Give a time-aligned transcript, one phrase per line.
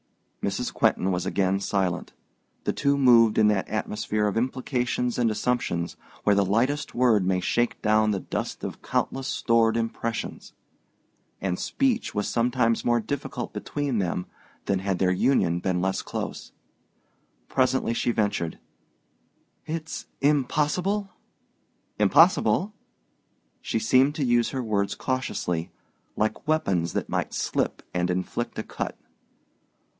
[0.41, 0.73] Mrs.
[0.73, 2.13] Quentin was again silent.
[2.63, 7.39] The two moved in that atmosphere of implications and assumptions where the lightest word may
[7.39, 10.53] shake down the dust of countless stored impressions;
[11.39, 14.25] and speech was sometimes more difficult between them
[14.65, 16.51] than had their union been less close.
[17.47, 18.57] Presently she ventured,
[19.67, 21.11] "It's impossible?"
[21.99, 22.73] "Impossible?"
[23.61, 25.69] She seemed to use her words cautiously,
[26.15, 28.97] like weapons that might slip and inflict a cut.